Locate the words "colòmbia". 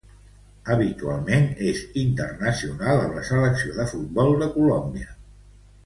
4.59-5.19